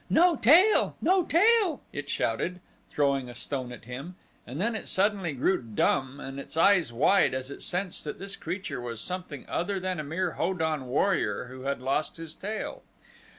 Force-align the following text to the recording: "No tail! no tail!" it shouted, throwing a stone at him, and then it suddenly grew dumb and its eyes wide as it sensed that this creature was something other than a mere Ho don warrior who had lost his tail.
"No 0.09 0.35
tail! 0.35 0.95
no 0.99 1.21
tail!" 1.23 1.79
it 1.93 2.09
shouted, 2.09 2.59
throwing 2.89 3.29
a 3.29 3.35
stone 3.35 3.71
at 3.71 3.83
him, 3.85 4.15
and 4.47 4.59
then 4.59 4.73
it 4.73 4.87
suddenly 4.87 5.33
grew 5.33 5.61
dumb 5.61 6.19
and 6.19 6.39
its 6.39 6.57
eyes 6.57 6.91
wide 6.91 7.35
as 7.35 7.51
it 7.51 7.61
sensed 7.61 8.03
that 8.05 8.17
this 8.17 8.35
creature 8.35 8.81
was 8.81 8.99
something 8.99 9.45
other 9.47 9.79
than 9.79 9.99
a 9.99 10.03
mere 10.03 10.31
Ho 10.31 10.55
don 10.55 10.87
warrior 10.87 11.45
who 11.51 11.65
had 11.65 11.81
lost 11.83 12.17
his 12.17 12.33
tail. 12.33 12.81